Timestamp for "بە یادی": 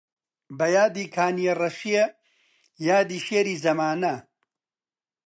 0.57-1.05